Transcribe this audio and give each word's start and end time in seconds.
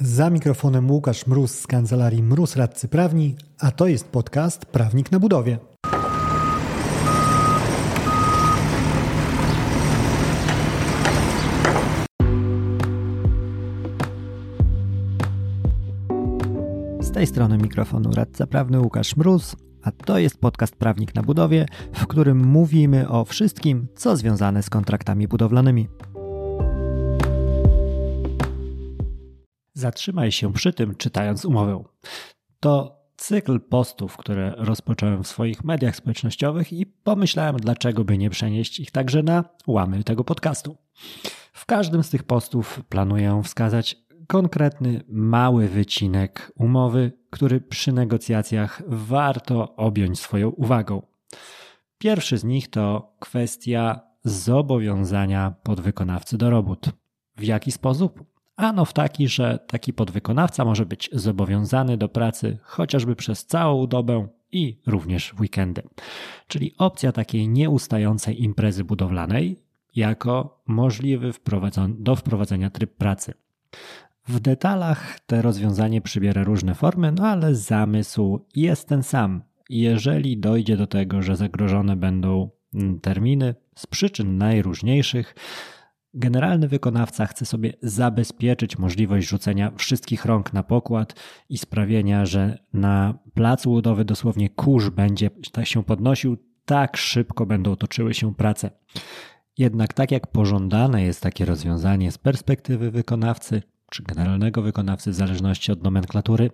Za 0.00 0.30
mikrofonem 0.30 0.90
Łukasz 0.90 1.26
Mróz 1.26 1.58
z 1.58 1.66
kancelarii 1.66 2.22
Mróz 2.22 2.56
Radcy 2.56 2.88
Prawni, 2.88 3.36
a 3.58 3.70
to 3.70 3.86
jest 3.86 4.08
podcast 4.08 4.66
Prawnik 4.66 5.12
na 5.12 5.20
Budowie. 5.20 5.58
Z 17.00 17.12
tej 17.12 17.26
strony 17.26 17.58
mikrofonu 17.58 18.10
radca 18.10 18.46
prawny 18.46 18.80
Łukasz 18.80 19.16
Mróz, 19.16 19.56
a 19.82 19.90
to 19.90 20.18
jest 20.18 20.38
podcast 20.38 20.76
Prawnik 20.76 21.14
na 21.14 21.22
Budowie, 21.22 21.66
w 21.92 22.06
którym 22.06 22.46
mówimy 22.46 23.08
o 23.08 23.24
wszystkim, 23.24 23.86
co 23.96 24.16
związane 24.16 24.62
z 24.62 24.70
kontraktami 24.70 25.28
budowlanymi. 25.28 25.88
Zatrzymaj 29.76 30.32
się 30.32 30.52
przy 30.52 30.72
tym, 30.72 30.94
czytając 30.94 31.44
umowę. 31.44 31.84
To 32.60 33.02
cykl 33.16 33.60
postów, 33.60 34.16
które 34.16 34.54
rozpocząłem 34.56 35.24
w 35.24 35.28
swoich 35.28 35.64
mediach 35.64 35.96
społecznościowych 35.96 36.72
i 36.72 36.86
pomyślałem, 36.86 37.56
dlaczego 37.56 38.04
by 38.04 38.18
nie 38.18 38.30
przenieść 38.30 38.80
ich 38.80 38.90
także 38.90 39.22
na 39.22 39.44
łamy 39.66 40.04
tego 40.04 40.24
podcastu. 40.24 40.76
W 41.52 41.66
każdym 41.66 42.04
z 42.04 42.10
tych 42.10 42.22
postów 42.22 42.80
planuję 42.88 43.40
wskazać 43.44 43.96
konkretny, 44.26 45.04
mały 45.08 45.68
wycinek 45.68 46.52
umowy, 46.58 47.12
który 47.30 47.60
przy 47.60 47.92
negocjacjach 47.92 48.82
warto 48.86 49.76
objąć 49.76 50.20
swoją 50.20 50.48
uwagą. 50.48 51.02
Pierwszy 51.98 52.38
z 52.38 52.44
nich 52.44 52.70
to 52.70 53.14
kwestia 53.20 54.00
zobowiązania 54.24 55.54
podwykonawcy 55.62 56.38
do 56.38 56.50
robót. 56.50 56.86
W 57.36 57.42
jaki 57.42 57.72
sposób? 57.72 58.35
Ano 58.56 58.84
w 58.84 58.92
taki, 58.92 59.28
że 59.28 59.58
taki 59.66 59.92
podwykonawca 59.92 60.64
może 60.64 60.86
być 60.86 61.10
zobowiązany 61.12 61.96
do 61.96 62.08
pracy 62.08 62.58
chociażby 62.62 63.16
przez 63.16 63.46
całą 63.46 63.86
dobę 63.86 64.28
i 64.52 64.80
również 64.86 65.32
w 65.32 65.40
weekendy. 65.40 65.82
Czyli 66.48 66.74
opcja 66.78 67.12
takiej 67.12 67.48
nieustającej 67.48 68.42
imprezy 68.42 68.84
budowlanej 68.84 69.62
jako 69.96 70.62
możliwy 70.66 71.30
do 71.88 72.16
wprowadzenia 72.16 72.70
tryb 72.70 72.96
pracy. 72.96 73.34
W 74.28 74.40
detalach 74.40 75.20
te 75.20 75.42
rozwiązanie 75.42 76.00
przybiera 76.00 76.44
różne 76.44 76.74
formy, 76.74 77.12
no 77.12 77.28
ale 77.28 77.54
zamysł 77.54 78.46
jest 78.54 78.88
ten 78.88 79.02
sam. 79.02 79.42
Jeżeli 79.70 80.38
dojdzie 80.38 80.76
do 80.76 80.86
tego, 80.86 81.22
że 81.22 81.36
zagrożone 81.36 81.96
będą 81.96 82.50
terminy 83.02 83.54
z 83.74 83.86
przyczyn 83.86 84.38
najróżniejszych, 84.38 85.34
Generalny 86.18 86.68
wykonawca 86.68 87.26
chce 87.26 87.46
sobie 87.46 87.72
zabezpieczyć 87.82 88.78
możliwość 88.78 89.28
rzucenia 89.28 89.72
wszystkich 89.76 90.24
rąk 90.24 90.52
na 90.52 90.62
pokład 90.62 91.14
i 91.48 91.58
sprawienia, 91.58 92.26
że 92.26 92.58
na 92.72 93.18
placu 93.34 93.70
budowy 93.70 94.04
dosłownie 94.04 94.50
kurz 94.50 94.88
będzie 94.88 95.30
się 95.64 95.84
podnosił, 95.84 96.36
tak 96.64 96.96
szybko 96.96 97.46
będą 97.46 97.76
toczyły 97.76 98.14
się 98.14 98.34
prace. 98.34 98.70
Jednak 99.58 99.92
tak 99.92 100.10
jak 100.10 100.26
pożądane 100.26 101.02
jest 101.02 101.20
takie 101.20 101.44
rozwiązanie 101.44 102.12
z 102.12 102.18
perspektywy 102.18 102.90
wykonawcy, 102.90 103.62
czy 103.90 104.02
generalnego 104.02 104.62
wykonawcy, 104.62 105.10
w 105.10 105.14
zależności 105.14 105.72
od 105.72 105.82
nomenklatury, 105.82 106.50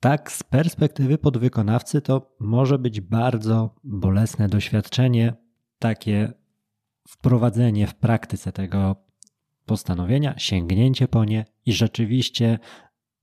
tak 0.00 0.32
z 0.32 0.42
perspektywy 0.42 1.18
podwykonawcy 1.18 2.00
to 2.00 2.34
może 2.40 2.78
być 2.78 3.00
bardzo 3.00 3.74
bolesne 3.84 4.48
doświadczenie, 4.48 5.34
takie 5.78 6.41
wprowadzenie 7.08 7.86
w 7.86 7.94
praktyce 7.94 8.52
tego 8.52 8.96
postanowienia, 9.66 10.34
sięgnięcie 10.38 11.08
po 11.08 11.24
nie 11.24 11.44
i 11.66 11.72
rzeczywiście 11.72 12.58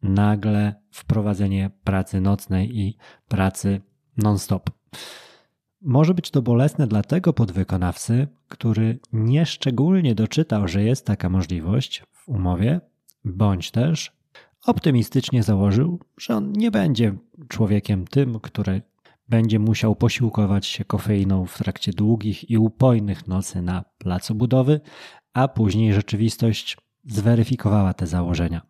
nagle 0.02 0.75
wprowadzenie 0.91 1.72
pracy 1.83 2.22
nocnej 2.22 2.80
i 2.80 2.97
pracy 3.27 3.81
non-stop. 4.17 4.69
Może 5.81 6.13
być 6.13 6.31
to 6.31 6.41
bolesne 6.41 6.88
dla 6.88 7.03
tego 7.03 7.34
podwykonawcy, 7.34 8.28
który 8.47 9.00
nieszczególnie 9.13 10.16
doczytał, 10.16 10.68
że 10.68 10.84
jest 10.84 11.06
taka 11.06 11.29
możliwość 11.29 12.03
w 12.12 12.29
umowie, 12.29 12.81
bądź 13.25 13.72
też 13.72 14.12
optymistycznie 14.66 15.44
założył, 15.44 16.00
że 16.18 16.35
on 16.35 16.51
nie 16.51 16.72
będzie 16.72 17.16
człowiekiem 17.47 18.07
tym, 18.07 18.39
który 18.39 18.81
będzie 19.29 19.59
musiał 19.59 19.95
posiłkować 19.95 20.66
się 20.66 20.85
kofeiną 20.85 21.45
w 21.45 21.57
trakcie 21.57 21.91
długich 21.91 22.50
i 22.50 22.57
upojnych 22.57 23.28
nocy 23.28 23.62
na 23.62 23.84
placu 23.97 24.35
budowy, 24.35 24.81
a 25.34 25.47
później 25.47 25.94
rzeczywistość 25.94 26.78
zweryfikowała 27.06 27.94
te 27.94 28.07
założenia. 28.07 28.62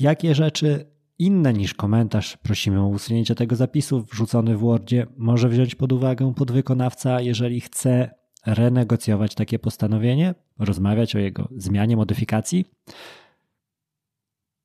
Jakie 0.00 0.34
rzeczy 0.34 0.94
inne 1.18 1.52
niż 1.52 1.74
komentarz 1.74 2.36
prosimy 2.36 2.80
o 2.80 2.86
usunięcie 2.86 3.34
tego 3.34 3.56
zapisu 3.56 4.02
wrzucony 4.02 4.56
w 4.56 4.60
Wordzie 4.60 5.06
może 5.16 5.48
wziąć 5.48 5.74
pod 5.74 5.92
uwagę 5.92 6.34
podwykonawca, 6.34 7.20
jeżeli 7.20 7.60
chce 7.60 8.14
renegocjować 8.46 9.34
takie 9.34 9.58
postanowienie, 9.58 10.34
rozmawiać 10.58 11.16
o 11.16 11.18
jego 11.18 11.48
zmianie, 11.56 11.96
modyfikacji? 11.96 12.64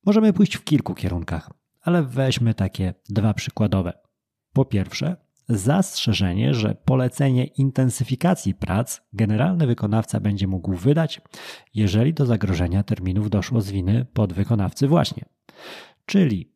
Możemy 0.06 0.34
pójść 0.34 0.56
w 0.56 0.64
kilku 0.64 0.96
kierunkach, 0.96 1.52
ale 1.82 2.04
weźmy 2.04 2.54
takie 2.54 2.94
dwa 3.10 3.34
przykładowe. 3.34 4.09
Po 4.54 4.66
pierwsze, 4.66 5.16
zastrzeżenie, 5.50 6.54
że 6.54 6.76
polecenie 6.86 7.46
intensyfikacji 7.46 8.54
prac 8.54 9.02
generalny 9.14 9.68
wykonawca 9.68 10.20
będzie 10.20 10.48
mógł 10.48 10.74
wydać, 10.74 11.22
jeżeli 11.74 12.14
do 12.14 12.26
zagrożenia 12.26 12.84
terminów 12.84 13.30
doszło 13.30 13.62
z 13.62 13.72
winy 13.72 14.06
podwykonawcy 14.14 14.88
właśnie. 14.88 15.26
Czyli 16.06 16.52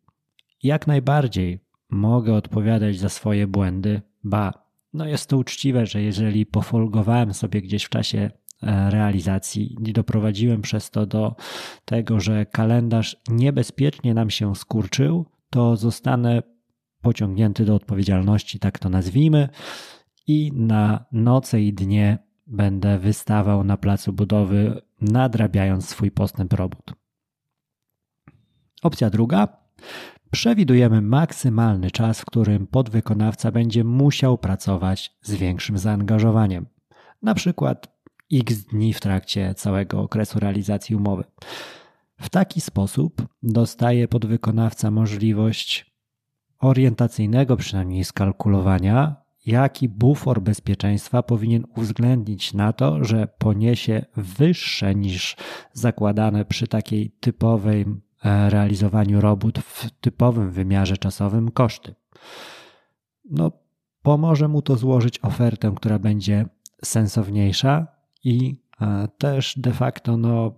jak 0.63 0.87
najbardziej 0.87 1.59
mogę 1.89 2.33
odpowiadać 2.33 2.99
za 2.99 3.09
swoje 3.09 3.47
błędy, 3.47 4.01
ba, 4.23 4.53
no 4.93 5.05
jest 5.05 5.29
to 5.29 5.37
uczciwe, 5.37 5.85
że 5.85 6.01
jeżeli 6.01 6.45
pofolgowałem 6.45 7.33
sobie 7.33 7.61
gdzieś 7.61 7.83
w 7.83 7.89
czasie 7.89 8.31
e, 8.63 8.89
realizacji 8.89 9.75
i 9.87 9.93
doprowadziłem 9.93 10.61
przez 10.61 10.89
to 10.89 11.05
do 11.05 11.35
tego, 11.85 12.19
że 12.19 12.45
kalendarz 12.45 13.21
niebezpiecznie 13.27 14.13
nam 14.13 14.29
się 14.29 14.55
skurczył, 14.55 15.25
to 15.49 15.75
zostanę 15.75 16.43
pociągnięty 17.03 17.65
do 17.65 17.75
odpowiedzialności, 17.75 18.59
tak 18.59 18.79
to 18.79 18.89
nazwijmy, 18.89 19.49
i 20.27 20.51
na 20.55 21.05
noce 21.11 21.61
i 21.61 21.73
dnie 21.73 22.17
będę 22.47 22.99
wystawał 22.99 23.63
na 23.63 23.77
placu 23.77 24.13
budowy, 24.13 24.81
nadrabiając 25.01 25.89
swój 25.89 26.11
postęp 26.11 26.53
robót. 26.53 26.93
Opcja 28.83 29.09
druga. 29.09 29.47
Przewidujemy 30.31 31.01
maksymalny 31.01 31.91
czas, 31.91 32.21
w 32.21 32.25
którym 32.25 32.67
podwykonawca 32.67 33.51
będzie 33.51 33.83
musiał 33.83 34.37
pracować 34.37 35.17
z 35.21 35.35
większym 35.35 35.77
zaangażowaniem, 35.77 36.65
na 37.21 37.33
przykład 37.33 37.97
x 38.33 38.65
dni 38.65 38.93
w 38.93 38.99
trakcie 38.99 39.53
całego 39.53 40.01
okresu 40.01 40.39
realizacji 40.39 40.95
umowy. 40.95 41.23
W 42.19 42.29
taki 42.29 42.61
sposób 42.61 43.27
dostaje 43.43 44.07
podwykonawca 44.07 44.91
możliwość 44.91 45.92
orientacyjnego 46.63 47.57
przynajmniej 47.57 48.03
skalkulowania, 48.03 49.15
jaki 49.45 49.89
bufor 49.89 50.41
bezpieczeństwa 50.41 51.23
powinien 51.23 51.65
uwzględnić 51.75 52.53
na 52.53 52.73
to, 52.73 53.03
że 53.03 53.27
poniesie 53.37 54.05
wyższe 54.15 54.95
niż 54.95 55.35
zakładane 55.73 56.45
przy 56.45 56.67
takiej 56.67 57.11
typowej 57.19 57.85
e, 58.25 58.49
realizowaniu 58.49 59.21
robót 59.21 59.59
w 59.59 59.91
typowym 59.91 60.51
wymiarze 60.51 60.97
czasowym 60.97 61.51
koszty. 61.51 61.95
No, 63.29 63.51
pomoże 64.01 64.47
mu 64.47 64.61
to 64.61 64.75
złożyć 64.75 65.19
ofertę, 65.19 65.73
która 65.75 65.99
będzie 65.99 66.45
sensowniejsza 66.83 67.87
i 68.23 68.55
e, 68.81 69.07
też 69.17 69.59
de 69.59 69.71
facto 69.71 70.17
no, 70.17 70.53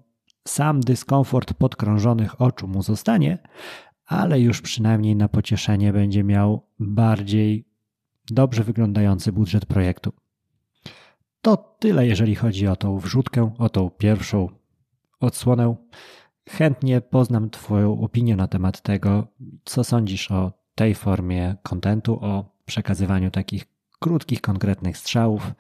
sam 0.48 0.80
dyskomfort 0.80 1.54
podkrążonych 1.54 2.42
oczu 2.42 2.68
mu 2.68 2.84
zostanie, 2.84 3.38
ale 4.05 4.40
już 4.40 4.61
przynajmniej 4.61 5.16
na 5.16 5.29
pocieszenie 5.29 5.93
będzie 5.93 6.23
miał 6.23 6.67
bardziej 6.79 7.67
dobrze 8.29 8.63
wyglądający 8.63 9.31
budżet 9.31 9.66
projektu. 9.66 10.13
To 11.41 11.57
tyle, 11.79 12.07
jeżeli 12.07 12.35
chodzi 12.35 12.67
o 12.67 12.75
tą 12.75 12.99
wrzutkę, 12.99 13.53
o 13.57 13.69
tą 13.69 13.90
pierwszą 13.90 14.49
odsłonę. 15.19 15.75
Chętnie 16.49 17.02
poznam 17.02 17.49
Twoją 17.49 18.02
opinię 18.02 18.35
na 18.35 18.47
temat 18.47 18.81
tego, 18.81 19.28
co 19.66 19.84
sądzisz 19.84 20.31
o 20.31 20.52
tej 20.75 20.96
formie 20.96 21.55
kontentu, 21.63 22.19
o 22.22 22.55
przekazywaniu 22.66 23.31
takich 23.31 23.66
krótkich, 23.99 24.41
konkretnych 24.41 24.97
strzałów. 24.97 25.52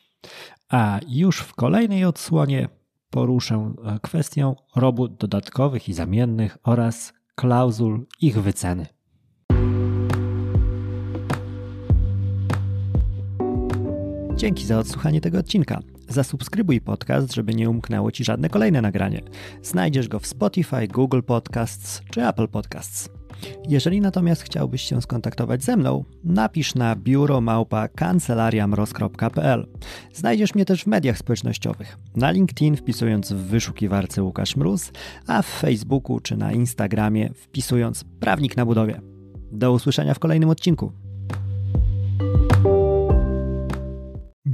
A 0.69 0.99
już 1.07 1.39
w 1.39 1.55
kolejnej 1.55 2.05
odsłonie 2.05 2.69
poruszę 3.09 3.73
kwestię 4.01 4.53
robót 4.75 5.15
dodatkowych 5.17 5.89
i 5.89 5.93
zamiennych 5.93 6.57
oraz 6.63 7.13
klauzul 7.35 8.05
ich 8.21 8.41
wyceny. 8.41 8.85
Dzięki 14.35 14.65
za 14.65 14.79
odsłuchanie 14.79 15.21
tego 15.21 15.39
odcinka. 15.39 15.79
Zasubskrybuj 16.07 16.81
podcast, 16.81 17.33
żeby 17.33 17.55
nie 17.55 17.69
umknęło 17.69 18.11
Ci 18.11 18.23
żadne 18.23 18.49
kolejne 18.49 18.81
nagranie. 18.81 19.21
Znajdziesz 19.61 20.07
go 20.07 20.19
w 20.19 20.27
Spotify, 20.27 20.87
Google 20.87 21.21
Podcasts 21.21 22.01
czy 22.11 22.27
Apple 22.27 22.47
Podcasts. 22.47 23.09
Jeżeli 23.67 24.01
natomiast 24.01 24.41
chciałbyś 24.41 24.81
się 24.81 25.01
skontaktować 25.01 25.63
ze 25.63 25.77
mną, 25.77 26.03
napisz 26.23 26.75
na 26.75 26.95
biuromałpa 26.95 27.87
kancelariamroz.pl. 27.87 29.67
Znajdziesz 30.13 30.55
mnie 30.55 30.65
też 30.65 30.83
w 30.83 30.87
mediach 30.87 31.17
społecznościowych. 31.17 31.97
Na 32.15 32.31
LinkedIn 32.31 32.75
wpisując 32.75 33.33
w 33.33 33.37
wyszukiwarce 33.37 34.23
Łukasz 34.23 34.55
Mróz, 34.55 34.91
a 35.27 35.41
w 35.41 35.47
Facebooku 35.47 36.19
czy 36.19 36.37
na 36.37 36.51
Instagramie 36.51 37.29
wpisując 37.33 38.03
Prawnik 38.19 38.57
na 38.57 38.65
budowie. 38.65 39.01
Do 39.51 39.71
usłyszenia 39.71 40.13
w 40.13 40.19
kolejnym 40.19 40.49
odcinku. 40.49 41.04